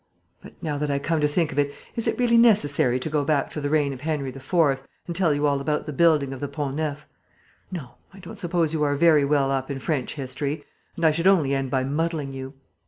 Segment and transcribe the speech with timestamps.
[0.41, 3.23] But, now that I come to think of it, is it really necessary to go
[3.23, 6.39] back to the reign of Henry IV, and tell you all about the building of
[6.39, 7.07] the Pont Neuf?
[7.71, 11.27] No, I don't suppose you are very well up in French history; and I should
[11.27, 12.55] only end by muddling you.